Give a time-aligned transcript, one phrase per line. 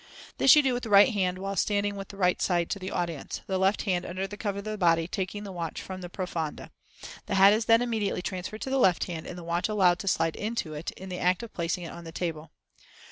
[0.39, 2.89] This you do with the right hand while standing with the right side to the
[2.89, 6.71] audience; the left hand under cover of the body taking the watch from the profonde.
[7.27, 10.07] The hat is then immediately transferred to the left hand, and the watch allowed to
[10.07, 12.49] slide into it in the act of placing it on the table.